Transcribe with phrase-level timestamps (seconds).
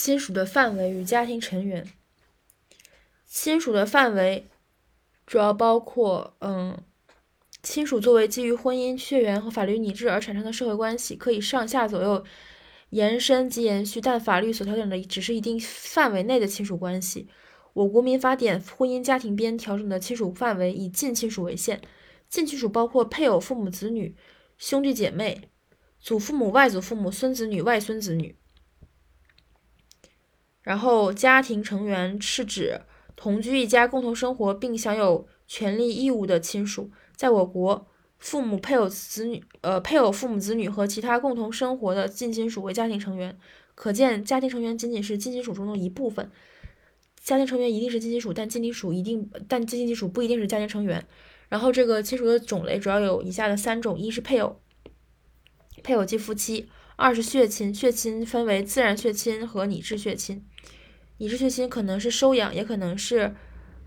[0.00, 1.84] 亲属的范围与家庭成员。
[3.26, 4.46] 亲属的范围
[5.26, 6.78] 主要包括，嗯，
[7.64, 12.24] 亲属作为基于婚姻、血缘和法律拟制而产生的社会关系，可以上下左右
[12.90, 17.26] 延伸及延续，但法律所调整的只是一定范围内的亲属关系。
[17.72, 21.80] 我国民法典《婚姻家庭编》调整的亲属范围以近亲属为限，
[22.28, 24.14] 近亲属包括配偶、父母、子女、
[24.56, 25.50] 兄弟姐妹、
[25.98, 28.36] 祖父母、外祖父母、孙子女、外孙子女。
[30.62, 32.80] 然后，家庭成员是指
[33.16, 36.90] 同居一家、共同生活并享有权利义务的亲属。
[37.16, 37.86] 在我国，
[38.18, 43.38] 父母、配偶、子女，呃，配偶、父母、子女和其他共同生活的近亲属为家庭成员。
[43.74, 46.30] 可见，家庭成员仅仅是近亲属中的一部分。
[47.20, 51.06] 家庭成员一定是近亲属，但近亲属一定，但近亲属不一定是家庭成员。
[51.48, 54.60] 然后，这个亲属的种类主要有以下的三种：一是配偶，
[55.82, 56.66] 配偶即夫妻；
[56.98, 60.44] 二是血亲，血亲分为自然血亲和拟制血亲。
[61.18, 63.32] 拟制血亲可能是收养，也可能是，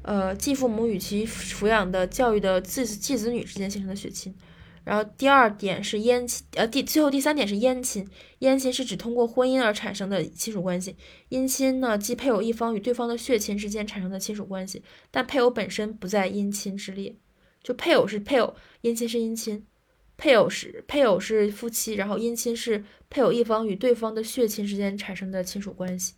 [0.04, 4.34] 呃，继父母与其抚养的教育的继继子女之间形成的血亲。
[4.86, 8.08] 然后第二点是姻亲，呃，第最后第三点是姻亲。
[8.40, 10.96] 姻亲是指通过婚姻而产生的亲属关系。
[11.32, 17.14] 姻亲呢，即配偶一方与对方的血亲之间产生的亲属关系，但配偶本身不在姻亲之列。
[17.62, 19.66] 就配偶是配偶，姻亲是姻亲。
[20.22, 26.14] 配偶是配偶是夫妻，然后姻亲是配偶一方与对方的血亲之间产生的亲属关系。